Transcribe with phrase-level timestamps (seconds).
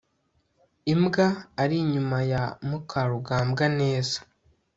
[0.93, 1.27] imbwa
[1.61, 4.17] ari inyuma ya mukarugambwa neza